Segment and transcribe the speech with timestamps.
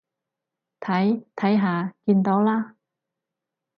[0.79, 2.75] 睇，睇下，見到啦？